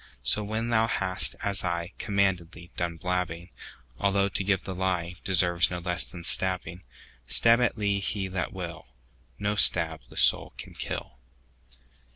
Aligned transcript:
So 0.23 0.43
when 0.43 0.69
thou 0.69 0.87
hast, 0.87 1.35
as 1.43 1.61
ICommanded 1.61 2.53
thee, 2.53 2.71
done 2.75 2.97
blabbing,—Although 2.97 4.29
to 4.29 4.43
give 4.43 4.63
the 4.63 4.73
lieDeserves 4.75 5.69
no 5.69 5.77
less 5.77 6.09
than 6.09 6.23
stabbing,—Stab 6.23 7.61
at 7.61 7.75
thee 7.75 7.99
he 7.99 8.27
that 8.27 8.51
will, 8.51 8.87
No 9.37 9.53
stab 9.53 10.01
the 10.09 10.17
soul 10.17 10.53
can 10.57 10.73
kill. 10.73 11.19